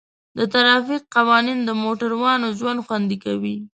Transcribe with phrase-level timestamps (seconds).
[0.37, 3.55] د ټرافیک قوانین د موټروانو ژوند خوندي کوي.